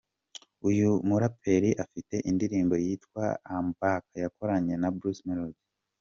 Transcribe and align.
Uyu 0.69 0.89
muraperi 1.07 1.69
afite 1.83 2.15
indirimbo 2.29 2.73
yitwa 2.85 3.25
“I 3.51 3.53
am 3.57 3.65
Back” 3.79 4.03
yakoranye 4.23 4.73
na 4.77 4.89
Bruce 4.97 5.23
Melodie. 5.27 5.65